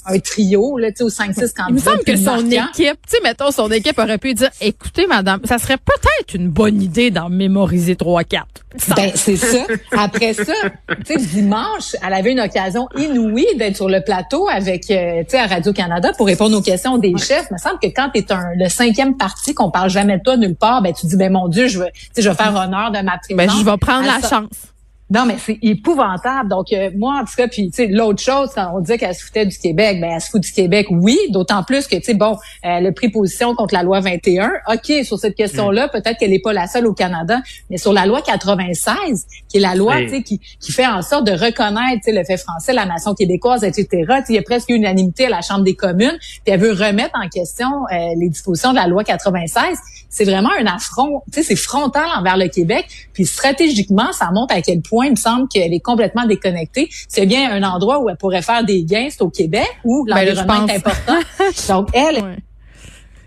un, 0.06 0.18
trio, 0.18 0.78
là, 0.78 0.88
sais, 0.94 1.04
5-6 1.04 1.08
candidats. 1.08 1.64
Il 1.68 1.74
me 1.74 1.78
semble 1.78 2.04
que 2.04 2.16
son 2.16 2.50
équipe, 2.50 2.72
tu 2.76 3.16
sais, 3.16 3.18
mettons, 3.22 3.50
son 3.50 3.70
équipe 3.70 3.98
aurait 3.98 4.18
pu 4.18 4.34
dire, 4.34 4.50
écoutez, 4.60 5.06
madame, 5.06 5.40
ça 5.44 5.58
serait 5.58 5.78
peut-être 5.78 6.34
une 6.34 6.48
bonne 6.48 6.82
idée 6.82 7.10
d'en 7.10 7.28
mémoriser 7.28 7.94
3-4. 7.94 8.42
Ben, 8.96 9.12
c'est 9.14 9.36
ça. 9.36 9.66
Après 9.92 10.32
ça, 10.32 10.52
tu 11.04 11.14
sais, 11.14 11.16
dimanche, 11.18 11.94
elle 12.04 12.14
avait 12.14 12.32
une 12.32 12.40
occasion 12.40 12.88
inouïe 12.96 13.46
d'être 13.56 13.76
sur 13.76 13.88
le 13.88 14.02
plateau 14.02 14.48
avec, 14.48 14.90
euh, 14.90 15.22
tu 15.24 15.30
sais, 15.30 15.38
à 15.38 15.46
Radio-Canada 15.46 16.12
pour 16.16 16.26
répondre 16.26 16.56
aux 16.56 16.62
questions 16.62 16.98
des 16.98 17.16
chefs. 17.18 17.46
Il 17.50 17.54
me 17.54 17.58
semble 17.58 17.78
que 17.80 17.88
quand 17.88 18.10
tu 18.14 18.20
es 18.20 18.32
un, 18.32 18.54
le 18.56 18.68
cinquième 18.68 19.16
parti, 19.16 19.54
qu'on 19.54 19.70
parle 19.70 19.90
jamais 19.90 20.18
de 20.18 20.22
toi 20.22 20.36
nulle 20.36 20.56
part, 20.56 20.82
ben, 20.82 20.92
tu 20.92 21.06
dis, 21.06 21.16
ben, 21.16 21.32
mon 21.32 21.48
Dieu, 21.48 21.68
je 21.68 21.80
veux, 21.80 21.88
je 22.16 22.28
vais 22.28 22.34
faire 22.34 22.54
honneur 22.54 22.90
de 22.90 23.00
ma. 23.00 23.20
Ben, 23.30 23.50
je 23.50 23.64
vais 23.64 23.76
prendre 23.76 24.06
la 24.06 24.26
chance. 24.26 24.71
Non, 25.12 25.26
mais 25.26 25.36
c'est 25.38 25.58
épouvantable. 25.60 26.48
Donc, 26.48 26.72
euh, 26.72 26.90
moi, 26.96 27.20
en 27.20 27.24
tout 27.26 27.34
cas, 27.36 27.46
puis, 27.46 27.70
tu 27.70 27.76
sais, 27.76 27.86
l'autre 27.86 28.22
chose, 28.22 28.48
quand 28.54 28.72
on 28.74 28.80
dit 28.80 28.96
qu'elle 28.96 29.14
se 29.14 29.22
foutait 29.22 29.44
du 29.44 29.58
Québec, 29.58 30.00
ben, 30.00 30.12
elle 30.14 30.20
se 30.22 30.30
fout 30.30 30.40
du 30.40 30.50
Québec, 30.50 30.86
oui, 30.90 31.18
d'autant 31.28 31.62
plus 31.64 31.86
que, 31.86 31.96
tu 31.96 32.02
sais, 32.02 32.14
bon, 32.14 32.38
elle 32.62 32.86
a 32.86 32.92
pris 32.92 33.10
position 33.10 33.54
contre 33.54 33.74
la 33.74 33.82
loi 33.82 34.00
21. 34.00 34.50
OK, 34.72 35.04
sur 35.04 35.18
cette 35.18 35.34
question-là, 35.34 35.88
peut-être 35.88 36.16
qu'elle 36.18 36.30
n'est 36.30 36.40
pas 36.40 36.54
la 36.54 36.66
seule 36.66 36.86
au 36.86 36.94
Canada, 36.94 37.42
mais 37.68 37.76
sur 37.76 37.92
la 37.92 38.06
loi 38.06 38.22
96, 38.22 39.26
qui 39.50 39.58
est 39.58 39.60
la 39.60 39.74
loi, 39.74 39.98
tu 39.98 40.08
sais, 40.08 40.22
qui, 40.22 40.40
qui 40.58 40.72
fait 40.72 40.86
en 40.86 41.02
sorte 41.02 41.26
de 41.26 41.32
reconnaître, 41.32 42.04
tu 42.04 42.04
sais, 42.04 42.12
le 42.12 42.24
fait 42.24 42.38
français, 42.38 42.72
la 42.72 42.86
nation 42.86 43.14
québécoise, 43.14 43.64
etc. 43.64 43.86
Il 44.30 44.34
y 44.34 44.38
a 44.38 44.42
presque 44.42 44.70
unanimité 44.70 45.26
à 45.26 45.30
la 45.30 45.42
Chambre 45.42 45.64
des 45.64 45.76
communes, 45.76 46.16
puis 46.18 46.54
elle 46.54 46.60
veut 46.60 46.72
remettre 46.72 47.18
en 47.22 47.28
question 47.28 47.68
euh, 47.92 47.96
les 48.16 48.30
dispositions 48.30 48.70
de 48.70 48.76
la 48.76 48.86
loi 48.86 49.04
96. 49.04 49.76
C'est 50.08 50.24
vraiment 50.24 50.50
un 50.58 50.66
affront, 50.66 51.22
tu 51.30 51.42
sais, 51.42 51.48
c'est 51.48 51.56
frontal 51.56 52.06
envers 52.16 52.38
le 52.38 52.48
Québec, 52.48 52.86
puis 53.12 53.26
stratégiquement, 53.26 54.12
ça 54.12 54.30
montre 54.32 54.54
à 54.54 54.62
quel 54.62 54.80
point 54.80 55.01
il 55.02 55.12
me 55.12 55.16
semble 55.16 55.48
qu'elle 55.48 55.72
est 55.72 55.80
complètement 55.80 56.26
déconnectée. 56.26 56.88
C'est 57.08 57.26
bien 57.26 57.52
un 57.52 57.62
endroit 57.62 58.00
où 58.00 58.08
elle 58.08 58.16
pourrait 58.16 58.42
faire 58.42 58.64
des 58.64 58.84
gains, 58.84 59.08
c'est 59.10 59.22
au 59.22 59.30
Québec, 59.30 59.68
où 59.84 60.04
ben, 60.04 60.16
l'environnement 60.16 60.66
est 60.66 60.76
important. 60.76 61.18
Donc, 61.68 61.88
elle... 61.94 62.38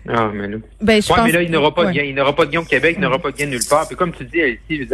Ah, 0.08 0.30
mais 0.32 0.46
là, 0.46 0.58
ben, 0.80 1.02
je 1.02 1.12
mais 1.24 1.32
là 1.32 1.42
il 1.42 1.50
n'aura 1.50 1.74
pas 1.74 1.86
de 1.86 1.90
gain. 1.90 2.04
Il 2.04 2.14
n'aura 2.14 2.34
pas 2.34 2.46
de 2.46 2.50
gain 2.52 2.60
au 2.60 2.64
Québec, 2.64 2.94
il 2.96 3.02
n'aura 3.02 3.18
pas 3.18 3.32
de 3.32 3.36
gain 3.36 3.46
nulle 3.46 3.64
part. 3.68 3.88
Puis 3.88 3.96
comme 3.96 4.12
tu 4.12 4.24
dis, 4.24 4.38
ici, 4.70 4.88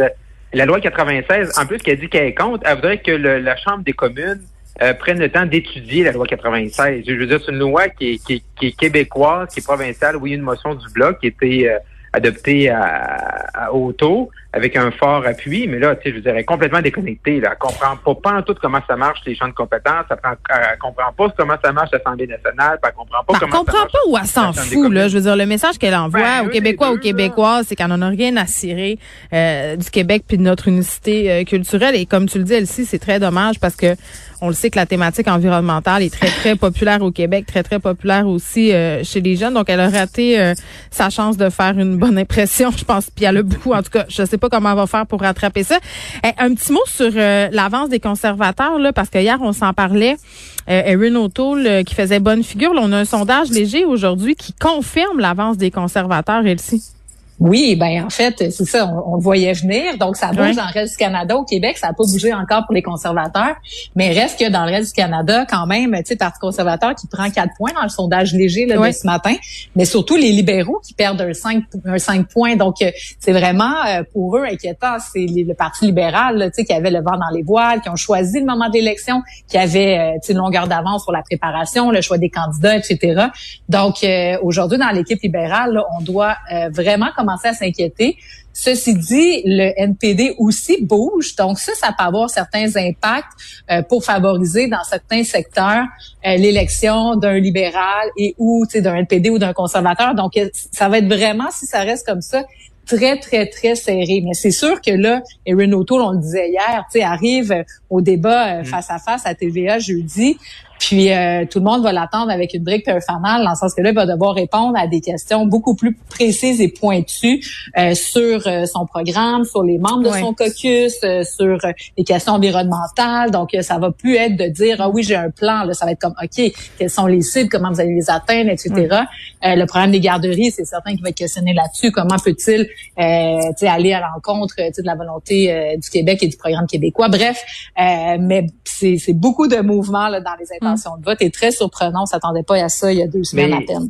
la 0.53 0.65
loi 0.65 0.79
96, 0.79 1.51
en 1.57 1.65
plus 1.65 1.77
qu'elle 1.79 1.99
dit 1.99 2.09
qu'elle 2.09 2.27
est 2.27 2.33
contre, 2.33 2.63
elle 2.65 2.75
voudrait 2.75 2.99
que 2.99 3.11
la 3.11 3.55
Chambre 3.57 3.83
des 3.83 3.93
communes 3.93 4.41
euh, 4.81 4.93
prenne 4.95 5.19
le 5.19 5.29
temps 5.29 5.45
d'étudier 5.45 6.03
la 6.03 6.11
loi 6.11 6.25
96. 6.25 7.03
Je 7.07 7.13
veux 7.13 7.27
dire, 7.27 7.39
c'est 7.45 7.51
une 7.51 7.59
loi 7.59 7.89
qui 7.89 8.13
est, 8.13 8.25
qui, 8.25 8.43
est, 8.61 8.71
québécoise, 8.71 9.49
qui 9.53 9.59
est 9.59 9.63
provinciale. 9.63 10.15
Oui, 10.17 10.31
une 10.31 10.41
motion 10.41 10.73
du 10.73 10.85
bloc 10.93 11.19
qui 11.19 11.27
était 11.27 11.69
euh, 11.69 11.77
adoptée 12.11 12.69
à, 12.69 13.45
à 13.53 13.71
auto 13.71 14.31
avec 14.55 14.75
un 14.75 14.91
fort 14.91 15.25
appui, 15.25 15.67
mais 15.67 15.79
là, 15.79 15.95
tu 15.95 16.03
sais, 16.03 16.09
je 16.11 16.15
veux 16.15 16.21
dire, 16.21 16.31
elle 16.31 16.41
est 16.41 16.43
complètement 16.43 16.81
déconnectée. 16.81 17.39
Là. 17.39 17.49
Elle 17.53 17.57
comprend 17.57 17.97
pas, 17.97 18.13
pas 18.13 18.37
en 18.37 18.41
tout 18.43 18.55
comment 18.61 18.77
ça 18.87 18.95
marche 18.95 19.19
les 19.25 19.35
champs 19.35 19.47
de 19.47 19.53
compétences. 19.53 20.05
Elle, 20.11 20.17
prend, 20.17 20.33
elle 20.49 20.77
comprend 20.77 21.11
pas 21.11 21.33
comment 21.35 21.55
ça 21.63 21.71
marche 21.71 21.89
l'Assemblée 21.91 22.27
nationale. 22.27 22.77
Elle 22.83 22.91
comprend 22.93 23.23
pas 23.23 23.33
ben, 23.33 23.39
comment 23.39 23.57
comprend 23.57 23.73
ça 23.73 23.79
marche 23.79 23.91
pas 23.93 24.09
où 24.09 24.17
elle 24.17 24.27
s'en 24.27 24.53
fout. 24.53 24.91
Là. 24.91 25.07
Je 25.07 25.17
veux 25.17 25.23
dire, 25.23 25.35
le 25.35 25.47
message 25.47 25.79
qu'elle 25.79 25.95
envoie 25.95 26.21
ben, 26.21 26.45
aux 26.45 26.49
Québécois, 26.49 26.91
aux 26.91 26.99
Québécoises, 26.99 27.65
c'est 27.67 27.75
qu'elle 27.75 27.87
n'en 27.87 28.01
a 28.03 28.09
rien 28.09 28.37
à 28.37 28.45
cirer 28.45 28.99
euh, 29.33 29.75
du 29.75 29.89
Québec 29.89 30.25
puis 30.27 30.37
de 30.37 30.43
notre 30.43 30.67
unicité 30.67 31.31
euh, 31.31 31.43
culturelle. 31.45 31.95
Et 31.95 32.05
comme 32.05 32.29
tu 32.29 32.37
le 32.37 32.43
dis, 32.43 32.53
Elsie, 32.53 32.85
c'est 32.85 32.99
très 32.99 33.19
dommage 33.19 33.59
parce 33.59 33.75
que 33.75 33.95
on 34.43 34.49
le 34.49 34.53
sait 34.53 34.69
que 34.69 34.77
la 34.77 34.85
thématique 34.85 35.29
environnementale 35.29 36.03
est 36.03 36.13
très, 36.13 36.27
très 36.27 36.55
populaire 36.57 37.01
au 37.01 37.11
Québec, 37.11 37.45
très, 37.45 37.63
très 37.63 37.79
populaire 37.79 38.27
aussi 38.27 38.73
euh, 38.73 39.01
chez 39.01 39.21
les 39.21 39.37
jeunes. 39.37 39.53
Donc, 39.53 39.69
elle 39.69 39.79
a 39.79 39.89
raté 39.89 40.37
euh, 40.37 40.53
sa 40.91 41.09
chance 41.09 41.37
de 41.37 41.49
faire 41.49 41.79
une 41.79 41.95
bonne 41.95 42.17
impression, 42.17 42.69
je 42.77 42.83
pense. 42.83 43.09
Puis 43.09 43.23
elle 43.23 43.37
a 43.37 43.41
beaucoup, 43.41 43.71
en 43.71 43.81
tout 43.81 43.91
cas, 43.91 44.03
je 44.09 44.25
sais 44.25 44.37
pas 44.37 44.42
comment 44.49 44.71
elle 44.71 44.77
va 44.77 44.87
faire 44.87 45.05
pour 45.05 45.21
rattraper 45.21 45.63
ça. 45.63 45.77
Eh, 46.23 46.29
un 46.37 46.53
petit 46.53 46.71
mot 46.71 46.83
sur 46.85 47.11
euh, 47.15 47.49
l'avance 47.51 47.89
des 47.89 47.99
conservateurs, 47.99 48.79
là, 48.79 48.93
parce 48.93 49.09
que 49.09 49.19
hier, 49.19 49.37
on 49.41 49.53
s'en 49.53 49.73
parlait. 49.73 50.17
Erin 50.65 51.15
O'Toole 51.15 51.83
qui 51.83 51.93
faisait 51.93 52.21
bonne 52.21 52.41
figure. 52.41 52.73
Là, 52.73 52.81
on 52.83 52.91
a 52.93 52.99
un 52.99 53.05
sondage 53.05 53.49
léger 53.49 53.83
aujourd'hui 53.83 54.35
qui 54.35 54.53
confirme 54.53 55.19
l'avance 55.19 55.57
des 55.57 55.71
conservateurs, 55.71 56.45
Elsie. 56.45 56.93
Oui, 57.39 57.75
ben 57.75 58.05
en 58.05 58.09
fait, 58.09 58.51
c'est 58.51 58.65
ça, 58.65 58.87
on, 58.87 59.15
le 59.15 59.21
voyait 59.21 59.53
venir. 59.53 59.97
Donc, 59.97 60.15
ça 60.15 60.31
bouge 60.31 60.55
dans 60.55 60.65
le 60.65 60.73
reste 60.73 60.93
du 60.93 60.97
Canada. 60.97 61.35
Au 61.35 61.43
Québec, 61.43 61.77
ça 61.77 61.87
n'a 61.87 61.93
pas 61.93 62.03
bougé 62.03 62.33
encore 62.33 62.65
pour 62.65 62.73
les 62.73 62.81
conservateurs, 62.81 63.55
mais 63.95 64.11
reste 64.11 64.39
que 64.39 64.49
dans 64.49 64.65
le 64.65 64.71
reste 64.71 64.95
du 64.95 65.01
Canada, 65.01 65.45
quand 65.49 65.65
même, 65.65 65.93
tu 65.97 66.03
sais, 66.05 66.15
Parti 66.15 66.39
conservateur 66.39 66.95
qui 66.95 67.07
prend 67.07 67.29
quatre 67.29 67.53
points 67.57 67.73
dans 67.73 67.83
le 67.83 67.89
sondage 67.89 68.33
léger 68.33 68.65
là, 68.65 68.77
de 68.77 68.91
ce 68.93 69.05
matin, 69.05 69.35
mais 69.75 69.83
surtout 69.83 70.15
les 70.15 70.31
libéraux 70.31 70.79
qui 70.85 70.93
perdent 70.93 71.21
un 71.21 71.33
5, 71.33 71.63
un 71.85 71.97
5 71.97 72.27
points. 72.27 72.55
Donc, 72.55 72.81
euh, 72.81 72.91
c'est 73.19 73.33
vraiment 73.33 73.73
euh, 73.87 74.03
pour 74.13 74.37
eux 74.37 74.45
inquiétant. 74.45 74.97
C'est 74.99 75.25
le 75.25 75.53
Parti 75.53 75.85
libéral 75.85 76.51
tu 76.53 76.61
sais, 76.61 76.65
qui 76.65 76.73
avait 76.73 76.91
le 76.91 77.01
vent 77.01 77.17
dans 77.17 77.35
les 77.35 77.43
voiles, 77.43 77.81
qui 77.81 77.89
ont 77.89 77.95
choisi 77.95 78.39
le 78.39 78.45
moment 78.45 78.69
d'élection, 78.69 79.21
qui 79.49 79.57
avait 79.57 79.99
euh, 79.99 80.31
une 80.31 80.37
longueur 80.37 80.67
d'avance 80.67 81.03
sur 81.03 81.11
la 81.11 81.23
préparation, 81.23 81.91
le 81.91 82.01
choix 82.01 82.17
des 82.17 82.29
candidats, 82.29 82.77
etc. 82.77 83.27
Donc, 83.67 84.05
aujourd'hui, 84.41 84.77
dans 84.77 84.89
l'équipe 84.89 85.21
libérale, 85.21 85.81
on 85.97 86.01
doit 86.01 86.35
vraiment 86.71 87.07
commencer 87.15 87.32
à 87.43 87.53
s'inquiéter. 87.53 88.17
Ceci 88.53 88.93
dit, 88.93 89.41
le 89.45 89.71
NPD 89.77 90.35
aussi 90.37 90.83
bouge, 90.83 91.35
donc 91.35 91.57
ça, 91.57 91.73
ça 91.73 91.87
peut 91.97 92.03
avoir 92.03 92.29
certains 92.29 92.75
impacts 92.75 93.31
euh, 93.71 93.81
pour 93.81 94.03
favoriser 94.03 94.67
dans 94.67 94.83
certains 94.83 95.23
secteurs 95.23 95.85
euh, 96.25 96.35
l'élection 96.37 97.15
d'un 97.15 97.39
libéral 97.39 98.09
et 98.15 98.35
ou 98.37 98.65
d'un 98.73 98.95
NPD 98.97 99.31
ou 99.31 99.39
d'un 99.39 99.53
conservateur. 99.53 100.13
Donc, 100.13 100.33
ça 100.71 100.87
va 100.87 100.99
être 100.99 101.07
vraiment, 101.07 101.49
si 101.51 101.65
ça 101.65 101.79
reste 101.79 102.05
comme 102.05 102.21
ça, 102.21 102.43
très, 102.85 103.17
très, 103.17 103.47
très 103.47 103.75
serré. 103.75 104.21
Mais 104.23 104.33
c'est 104.33 104.51
sûr 104.51 104.81
que 104.81 104.91
là, 104.91 105.21
Erin 105.45 105.71
O'Toole, 105.71 106.01
on 106.01 106.11
le 106.11 106.19
disait 106.19 106.49
hier, 106.49 106.85
arrive 107.03 107.63
au 107.89 108.01
débat 108.01 108.57
euh, 108.57 108.61
mm. 108.61 108.65
face 108.65 108.89
à 108.89 108.99
face 108.99 109.25
à 109.25 109.33
TVA 109.33 109.79
jeudi. 109.79 110.37
Puis 110.85 111.13
euh, 111.13 111.45
tout 111.49 111.59
le 111.59 111.65
monde 111.65 111.81
va 111.81 111.93
l'attendre 111.93 112.29
avec 112.29 112.53
une 112.53 112.63
brique 112.63 112.89
et 112.89 112.91
un 112.91 112.99
fanal, 112.99 113.45
dans 113.45 113.51
le 113.51 113.55
sens 113.55 113.73
que 113.73 113.81
là, 113.81 113.91
il 113.91 113.95
va 113.95 114.05
devoir 114.05 114.35
répondre 114.35 114.77
à 114.77 114.85
des 114.85 114.99
questions 114.99 115.45
beaucoup 115.45 115.75
plus 115.75 115.95
précises 116.09 116.59
et 116.59 116.67
pointues 116.67 117.41
euh, 117.77 117.95
sur 117.95 118.45
euh, 118.47 118.65
son 118.65 118.85
programme, 118.85 119.45
sur 119.45 119.63
les 119.63 119.77
membres 119.77 120.03
de 120.03 120.11
son 120.11 120.33
caucus, 120.33 120.99
sur 121.23 121.57
les 121.97 122.03
questions 122.03 122.33
environnementales. 122.33 123.31
Donc, 123.31 123.55
ça 123.61 123.77
va 123.77 123.91
plus 123.91 124.17
être 124.17 124.35
de 124.35 124.47
dire 124.47 124.75
ah 124.79 124.89
oui, 124.89 125.03
j'ai 125.03 125.15
un 125.15 125.29
plan. 125.29 125.63
Là, 125.63 125.73
ça 125.73 125.85
va 125.85 125.93
être 125.93 126.01
comme 126.01 126.15
OK, 126.21 126.51
quels 126.77 126.89
sont 126.89 127.07
les 127.07 127.21
cibles, 127.21 127.49
comment 127.49 127.71
vous 127.71 127.79
allez 127.79 127.95
les 127.95 128.09
atteindre, 128.09 128.49
etc. 128.49 129.03
le 129.41 129.65
problème 129.65 129.91
des 129.91 130.01
garderies, 130.01 130.51
c'est 130.51 130.65
certain 130.65 130.91
qu'il 130.91 131.01
va 131.01 131.09
être 131.09 131.15
questionné 131.15 131.53
là-dessus. 131.53 131.91
Comment 131.91 132.17
peut-il 132.17 132.67
aller 132.97 133.93
à 133.93 134.01
l'encontre 134.01 134.55
de 134.57 134.85
la 134.85 134.95
volonté 134.95 135.77
du 135.81 135.89
Québec 135.89 136.23
et 136.23 136.27
du 136.27 136.35
programme 136.35 136.67
québécois? 136.67 137.07
Bref, 137.07 137.41
mais 137.77 138.47
c'est 138.65 139.13
beaucoup 139.13 139.47
de 139.47 139.61
mouvements 139.61 140.09
là, 140.09 140.19
dans 140.19 140.35
les 140.39 140.51
intentions 140.73 140.97
de 140.97 141.05
vote 141.05 141.21
est 141.21 141.33
très 141.33 141.51
surprenant. 141.51 142.03
On 142.03 142.05
s'attendait 142.05 142.43
pas 142.43 142.55
à 142.63 142.69
ça 142.69 142.91
il 142.91 142.99
y 142.99 143.03
a 143.03 143.07
deux 143.07 143.23
semaines 143.23 143.53
à 143.53 143.61
peine. 143.61 143.89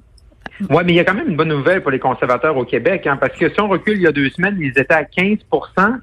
Oui, 0.69 0.83
mais 0.85 0.93
il 0.93 0.95
y 0.95 0.99
a 0.99 1.03
quand 1.03 1.15
même 1.15 1.29
une 1.29 1.35
bonne 1.35 1.49
nouvelle 1.49 1.81
pour 1.81 1.91
les 1.91 1.99
conservateurs 1.99 2.55
au 2.55 2.63
Québec, 2.63 3.07
hein, 3.07 3.17
parce 3.19 3.33
que 3.33 3.49
si 3.49 3.59
on 3.59 3.67
recule 3.67 3.95
il 3.95 4.03
y 4.03 4.07
a 4.07 4.11
deux 4.11 4.29
semaines, 4.29 4.57
ils 4.59 4.69
étaient 4.69 4.93
à 4.93 5.03
15% 5.03 5.39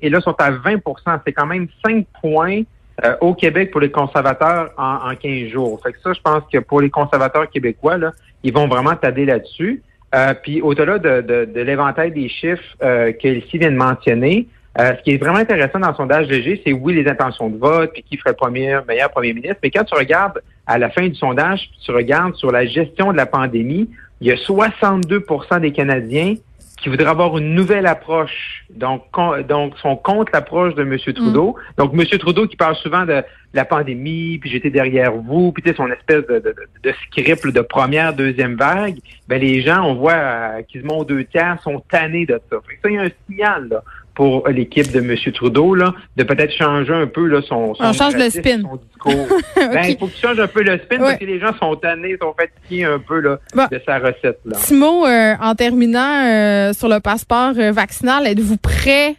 et 0.02 0.10
là, 0.10 0.18
ils 0.18 0.22
sont 0.22 0.34
à 0.38 0.50
20% 0.50 1.20
C'est 1.24 1.32
quand 1.32 1.46
même 1.46 1.68
5 1.86 2.04
points 2.20 2.62
euh, 3.04 3.16
au 3.20 3.34
Québec 3.34 3.70
pour 3.70 3.80
les 3.80 3.90
conservateurs 3.90 4.70
en, 4.76 5.10
en 5.10 5.14
15 5.14 5.48
jours. 5.50 5.80
Fait 5.82 5.92
que 5.92 5.98
ça, 6.02 6.12
je 6.12 6.20
pense 6.20 6.42
que 6.52 6.58
pour 6.58 6.80
les 6.80 6.90
conservateurs 6.90 7.48
québécois, 7.48 7.96
là, 7.96 8.12
ils 8.42 8.52
vont 8.52 8.66
vraiment 8.66 8.96
t'aider 8.96 9.24
là-dessus. 9.24 9.82
Euh, 10.14 10.34
puis 10.34 10.60
au-delà 10.60 10.98
de, 10.98 11.20
de, 11.20 11.44
de 11.44 11.60
l'éventail 11.60 12.10
des 12.10 12.28
chiffres 12.28 12.62
euh, 12.82 13.12
qu'Elsie 13.12 13.58
vient 13.58 13.70
de 13.70 13.76
mentionner, 13.76 14.48
euh, 14.78 14.92
ce 14.96 15.02
qui 15.02 15.12
est 15.12 15.16
vraiment 15.16 15.38
intéressant 15.38 15.78
dans 15.78 15.90
le 15.90 15.94
sondage 15.94 16.28
léger, 16.28 16.60
c'est 16.64 16.72
oui 16.72 16.94
les 16.94 17.08
intentions 17.08 17.48
de 17.48 17.58
vote, 17.58 17.92
puis 17.92 18.02
qui 18.02 18.16
ferait 18.16 18.34
premier, 18.34 18.78
meilleur 18.86 19.10
premier 19.10 19.32
ministre. 19.32 19.58
Mais 19.62 19.70
quand 19.70 19.84
tu 19.84 19.94
regardes 19.94 20.40
à 20.70 20.78
la 20.78 20.88
fin 20.88 21.08
du 21.08 21.16
sondage, 21.16 21.68
puis 21.68 21.80
tu 21.84 21.90
regardes 21.90 22.36
sur 22.36 22.52
la 22.52 22.64
gestion 22.64 23.10
de 23.10 23.16
la 23.16 23.26
pandémie, 23.26 23.90
il 24.20 24.28
y 24.28 24.30
a 24.30 24.36
62% 24.36 25.60
des 25.60 25.72
Canadiens 25.72 26.36
qui 26.80 26.88
voudraient 26.88 27.10
avoir 27.10 27.36
une 27.36 27.54
nouvelle 27.54 27.86
approche. 27.86 28.64
Donc, 28.70 29.02
donc 29.48 29.76
sont 29.78 29.96
contre 29.96 30.30
l'approche 30.32 30.74
de 30.76 30.82
M. 30.82 30.96
Trudeau. 30.96 31.56
Mm. 31.56 31.82
Donc, 31.82 31.92
M. 31.92 32.18
Trudeau 32.18 32.46
qui 32.46 32.56
parle 32.56 32.76
souvent 32.76 33.04
de 33.04 33.22
la 33.52 33.64
pandémie, 33.64 34.38
puis 34.38 34.48
j'étais 34.48 34.70
derrière 34.70 35.12
vous, 35.12 35.50
puis 35.50 35.62
tu 35.62 35.70
sais, 35.70 35.76
son 35.76 35.88
espèce 35.88 36.24
de, 36.28 36.38
de, 36.38 36.54
de, 36.84 36.94
script 37.08 37.46
de 37.48 37.60
première, 37.62 38.14
deuxième 38.14 38.54
vague, 38.54 38.98
ben 39.26 39.40
les 39.40 39.60
gens, 39.62 39.82
on 39.82 39.94
voit 39.94 40.12
euh, 40.12 40.62
qu'ils 40.62 40.84
montent 40.84 41.08
deux 41.08 41.24
tiers, 41.24 41.60
sont 41.64 41.82
tannés 41.90 42.26
de 42.26 42.40
ça. 42.48 42.58
Fait 42.66 42.78
ça, 42.80 42.88
il 42.88 42.94
y 42.94 42.98
a 42.98 43.02
un 43.02 43.10
signal 43.28 43.68
là, 43.68 43.82
pour 44.14 44.48
l'équipe 44.48 44.90
de 44.92 45.00
M. 45.00 45.16
Trudeau, 45.34 45.74
là, 45.74 45.94
de 46.16 46.22
peut-être 46.22 46.54
changer 46.54 46.94
un 46.94 47.08
peu 47.08 47.26
là, 47.26 47.42
son, 47.42 47.74
son, 47.74 47.84
On 47.84 47.92
change 47.92 48.14
le 48.14 48.30
spin. 48.30 48.60
son 48.62 48.78
discours. 49.00 49.38
ben, 49.56 49.84
il 49.88 49.98
faut 49.98 50.06
qu'il 50.06 50.20
change 50.20 50.38
un 50.38 50.46
peu 50.46 50.62
le 50.62 50.78
spin 50.78 50.98
parce 50.98 51.16
que 51.16 51.24
les 51.24 51.38
gens 51.38 51.56
sont 51.58 51.74
tannés, 51.76 52.16
sont 52.20 52.34
fatigués 52.38 52.84
un 52.84 52.98
peu 52.98 53.20
là, 53.20 53.38
de 53.70 53.80
sa 53.84 53.98
recette. 53.98 54.40
Là. 54.44 54.56
Timo, 54.58 55.06
euh, 55.06 55.34
en 55.40 55.54
terminant 55.54 56.24
euh, 56.24 56.72
sur 56.72 56.88
le 56.88 57.00
passeport 57.00 57.52
euh, 57.58 57.72
vaccinal, 57.72 58.26
êtes-vous 58.26 58.56
prêt 58.56 59.16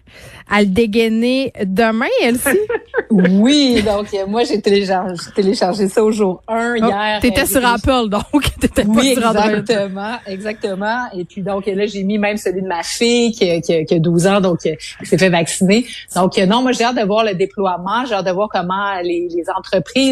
à 0.50 0.62
le 0.62 0.68
dégainer 0.68 1.54
demain, 1.64 2.08
Elsie? 2.22 2.50
oui, 3.10 3.82
donc 3.84 4.08
moi 4.28 4.44
j'ai 4.44 4.62
téléchargé, 4.62 5.16
téléchargé, 5.34 5.88
ça 5.88 6.04
au 6.04 6.12
jour 6.12 6.44
1 6.48 6.74
oh, 6.74 6.76
hier. 6.76 7.20
T'étais 7.22 7.46
sur 7.46 7.66
Apple, 7.66 8.10
donc 8.10 8.44
t'étais 8.60 8.86
oui, 8.86 9.16
pas 9.16 9.32
sur 9.32 9.46
exactement, 9.46 10.18
exactement. 10.28 11.06
Et 11.16 11.24
puis 11.24 11.42
donc 11.42 11.66
là 11.68 11.86
j'ai 11.86 12.04
mis 12.04 12.18
même 12.18 12.36
celui 12.36 12.62
de 12.62 12.68
ma 12.68 12.84
fille 12.84 13.32
qui, 13.32 13.62
qui, 13.62 13.86
qui 13.86 13.94
a 13.94 14.00
12 14.00 14.28
ans, 14.28 14.42
donc 14.42 14.60
qui 14.60 14.76
s'est 15.04 15.18
fait 15.18 15.30
vacciner. 15.30 15.86
Donc 16.16 16.38
non, 16.38 16.62
moi 16.62 16.74
j'ai 16.74 16.84
hâte 16.84 16.98
de 16.98 17.06
voir 17.06 17.24
le 17.24 17.34
déploiement, 17.34 18.06
j'ai 18.06 18.16
hâte 18.16 18.26
de 18.26 18.32
voir 18.32 18.50
comment 18.52 19.00
les, 19.02 19.30
les 19.34 19.50
entreprises 19.50 19.71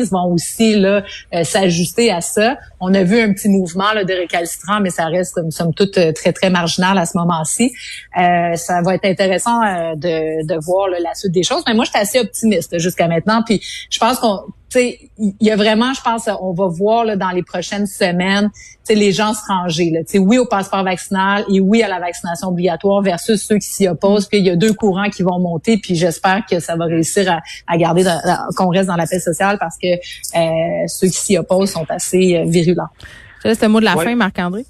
vont 0.09 0.33
aussi 0.33 0.75
là 0.75 1.03
euh, 1.33 1.43
s'ajuster 1.43 2.11
à 2.11 2.21
ça. 2.21 2.57
On 2.79 2.93
a 2.93 3.03
vu 3.03 3.19
un 3.19 3.33
petit 3.33 3.49
mouvement 3.49 3.91
là, 3.93 4.03
de 4.03 4.13
récalcitrant, 4.13 4.79
mais 4.79 4.89
ça 4.89 5.05
reste 5.05 5.33
comme 5.33 5.51
somme 5.51 5.73
toute 5.73 5.97
euh, 5.97 6.11
très 6.11 6.33
très 6.33 6.49
marginal 6.49 6.97
à 6.97 7.05
ce 7.05 7.17
moment-ci. 7.17 7.71
Euh, 8.17 8.55
ça 8.55 8.81
va 8.81 8.95
être 8.95 9.05
intéressant 9.05 9.61
euh, 9.63 9.95
de, 9.95 10.45
de 10.45 10.59
voir 10.63 10.89
la 10.89 11.13
suite 11.13 11.31
des 11.31 11.43
choses. 11.43 11.63
Mais 11.67 11.73
moi, 11.73 11.85
je 11.85 11.91
suis 11.91 11.99
assez 11.99 12.19
optimiste 12.19 12.77
jusqu'à 12.79 13.07
maintenant. 13.07 13.43
Puis 13.45 13.61
je 13.89 13.99
pense 13.99 14.19
qu'on 14.19 14.39
il 14.75 15.33
y 15.41 15.51
a 15.51 15.55
vraiment, 15.55 15.93
je 15.93 16.01
pense, 16.01 16.29
on 16.41 16.53
va 16.53 16.67
voir 16.67 17.05
là, 17.05 17.15
dans 17.15 17.31
les 17.31 17.43
prochaines 17.43 17.87
semaines, 17.87 18.49
les 18.89 19.11
gens 19.11 19.33
se 19.33 19.45
ranger. 19.47 19.91
Là, 19.91 20.19
oui 20.19 20.37
au 20.37 20.45
passeport 20.45 20.83
vaccinal 20.83 21.45
et 21.51 21.59
oui 21.59 21.83
à 21.83 21.87
la 21.87 21.99
vaccination 21.99 22.49
obligatoire 22.49 23.01
versus 23.01 23.41
ceux 23.41 23.57
qui 23.57 23.67
s'y 23.67 23.87
opposent. 23.87 24.27
Puis 24.27 24.39
il 24.39 24.45
y 24.45 24.49
a 24.49 24.55
deux 24.55 24.73
courants 24.73 25.09
qui 25.09 25.23
vont 25.23 25.39
monter. 25.39 25.77
Puis 25.77 25.95
j'espère 25.95 26.43
que 26.49 26.59
ça 26.59 26.75
va 26.75 26.85
réussir 26.85 27.31
à, 27.31 27.39
à 27.67 27.77
garder 27.77 28.03
qu'on 28.55 28.69
reste 28.69 28.87
dans 28.87 28.95
la 28.95 29.05
paix 29.05 29.19
sociale 29.19 29.57
parce 29.59 29.77
que 29.77 29.87
euh, 29.87 30.87
ceux 30.87 31.07
qui 31.07 31.17
s'y 31.17 31.37
opposent 31.37 31.71
sont 31.71 31.85
assez 31.89 32.37
euh, 32.37 32.45
virulents. 32.45 32.89
C'est 33.43 33.61
le 33.61 33.69
mot 33.69 33.79
de 33.79 33.85
la 33.85 33.95
fin, 33.95 34.15
Marc-André. 34.15 34.65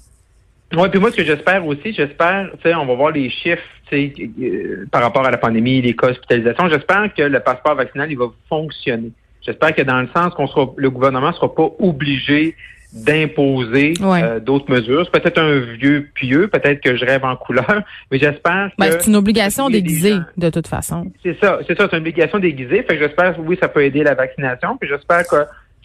Oui, 0.72 0.88
puis 0.88 1.00
moi, 1.00 1.10
ce 1.10 1.16
que 1.16 1.24
j'espère 1.24 1.66
aussi, 1.66 1.92
j'espère, 1.92 2.48
tu 2.62 2.68
sais, 2.68 2.74
on 2.76 2.86
va 2.86 2.94
voir 2.94 3.10
les 3.10 3.28
chiffres, 3.28 3.62
tu 3.90 3.96
sais, 3.96 4.30
euh, 4.40 4.86
par 4.92 5.02
rapport 5.02 5.26
à 5.26 5.30
la 5.32 5.36
pandémie, 5.38 5.82
les 5.82 5.96
cas 5.96 6.08
d'hospitalisation. 6.08 6.68
J'espère 6.68 7.12
que 7.12 7.22
le 7.22 7.40
passeport 7.40 7.74
vaccinal, 7.74 8.08
il 8.10 8.16
va 8.16 8.26
fonctionner. 8.48 9.10
J'espère 9.42 9.74
que 9.74 9.82
dans 9.82 10.00
le 10.00 10.08
sens 10.14 10.34
qu'on 10.34 10.46
sera, 10.46 10.70
le 10.76 10.90
gouvernement 10.90 11.32
sera 11.32 11.54
pas 11.54 11.68
obligé 11.78 12.54
d'imposer 12.92 13.94
euh, 14.02 14.40
d'autres 14.40 14.70
mesures. 14.70 15.04
C'est 15.04 15.20
peut-être 15.20 15.38
un 15.38 15.60
vieux 15.60 16.08
pieux, 16.14 16.48
peut-être 16.48 16.80
que 16.80 16.96
je 16.96 17.04
rêve 17.04 17.24
en 17.24 17.36
couleur, 17.36 17.82
mais 18.10 18.18
j'espère 18.18 18.70
ben, 18.78 18.86
que... 18.86 19.00
c'est 19.00 19.06
une 19.06 19.16
obligation 19.16 19.70
déguisée, 19.70 20.16
de 20.36 20.50
toute 20.50 20.66
façon. 20.66 21.10
C'est 21.22 21.38
ça, 21.40 21.60
c'est 21.66 21.78
ça, 21.78 21.86
c'est 21.88 21.96
une 21.96 22.02
obligation 22.02 22.38
déguisée. 22.38 22.82
Fait 22.82 22.96
que 22.96 22.98
j'espère, 22.98 23.36
oui, 23.40 23.56
ça 23.60 23.68
peut 23.68 23.84
aider 23.84 24.02
la 24.02 24.14
vaccination, 24.14 24.76
puis 24.76 24.88
j'espère 24.88 25.26
que 25.26 25.36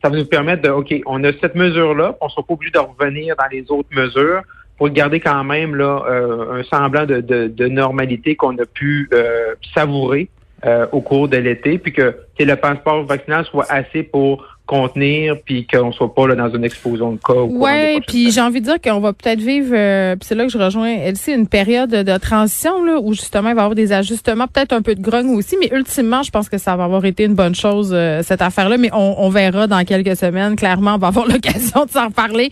ça 0.02 0.10
va 0.10 0.18
nous 0.18 0.26
permettre 0.26 0.64
de, 0.64 0.70
OK, 0.70 0.94
on 1.06 1.24
a 1.24 1.32
cette 1.40 1.56
mesure-là, 1.56 2.16
on 2.22 2.30
sera 2.30 2.44
pas 2.44 2.54
obligé 2.54 2.72
de 2.72 2.80
revenir 2.80 3.36
dans 3.36 3.48
les 3.52 3.66
autres 3.70 3.90
mesures 3.92 4.42
pour 4.78 4.90
garder 4.90 5.20
quand 5.20 5.44
même 5.44 5.76
là 5.76 6.04
euh, 6.08 6.60
un 6.60 6.64
semblant 6.64 7.06
de, 7.06 7.22
de, 7.22 7.48
de 7.48 7.68
normalité 7.68 8.36
qu'on 8.36 8.58
a 8.58 8.66
pu 8.66 9.10
euh, 9.14 9.56
savourer 9.74 10.30
euh, 10.66 10.88
au 10.92 11.02
cours 11.02 11.28
de 11.28 11.38
l'été, 11.38 11.78
puis 11.78 11.94
que, 11.94 12.16
le 12.40 12.56
passeport 12.56 13.04
vaccinal 13.06 13.46
soit 13.46 13.72
assez 13.72 14.02
pour 14.02 14.44
contenir 14.66 15.36
puis 15.46 15.68
qu'on 15.68 15.92
soit 15.92 16.12
pas 16.16 16.28
là 16.28 16.34
dans 16.34 16.50
une 16.50 16.64
explosion 16.64 17.12
de 17.12 17.20
cas. 17.20 17.34
Oui, 17.34 18.02
puis 18.08 18.32
j'ai 18.32 18.42
envie 18.42 18.62
de 18.62 18.66
dire 18.66 18.82
qu'on 18.82 19.00
va 19.00 19.14
peut-être 19.14 19.40
vivre, 19.40 19.76
euh, 19.76 20.16
puis 20.16 20.26
c'est 20.28 20.34
là 20.34 20.46
que 20.46 20.52
je 20.52 20.58
rejoins 20.58 20.90
Elsie, 20.90 21.34
une 21.34 21.48
période 21.48 21.92
de 21.92 22.18
transition 22.18 22.84
là, 22.84 23.00
où 23.00 23.14
justement 23.14 23.50
il 23.50 23.56
va 23.56 23.62
y 23.62 23.64
avoir 23.64 23.76
des 23.76 23.94
ajustements, 23.94 24.48
peut-être 24.48 24.74
un 24.74 24.82
peu 24.82 24.96
de 24.96 25.02
grogne 25.02 25.36
aussi, 25.36 25.56
mais 25.60 25.70
ultimement, 25.72 26.24
je 26.24 26.32
pense 26.32 26.50
que 26.50 26.58
ça 26.58 26.76
va 26.76 26.86
avoir 26.86 27.06
été 27.06 27.26
une 27.26 27.36
bonne 27.36 27.54
chose 27.54 27.92
euh, 27.94 28.24
cette 28.24 28.42
affaire-là, 28.42 28.78
mais 28.78 28.90
on, 28.92 29.16
on, 29.20 29.30
verra 29.30 29.68
dans 29.68 29.84
quelques 29.84 30.16
semaines. 30.16 30.56
Clairement, 30.56 30.96
on 30.96 30.98
va 30.98 31.08
avoir 31.08 31.28
l'occasion 31.32 31.86
de 31.86 31.92
s'en 31.92 32.10
parler. 32.10 32.50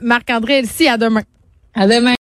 Marc-André 0.00 0.60
Elsie, 0.60 0.88
à 0.88 0.96
demain. 0.96 1.22
À 1.74 1.86
demain. 1.86 2.14